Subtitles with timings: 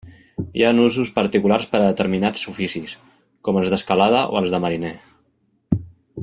[0.59, 2.97] Hi ha nusos particulars per a determinats oficis,
[3.49, 4.97] com els d'escalada o els de mariner.